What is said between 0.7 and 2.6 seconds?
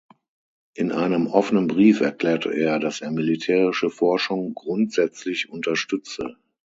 In einem offenen Brief erklärte